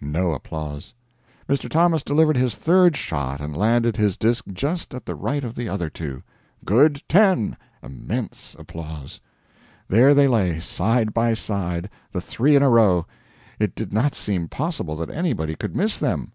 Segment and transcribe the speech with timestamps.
[0.00, 0.94] (No applause.)
[1.46, 1.68] Mr.
[1.68, 5.68] Thomas delivered his third shot and landed his disk just at the right of the
[5.68, 6.22] other two.
[6.64, 9.20] "Good 10." (Immense applause.)
[9.88, 13.04] There they lay, side by side, the three in a row.
[13.58, 16.32] It did not seem possible that anybody could miss them.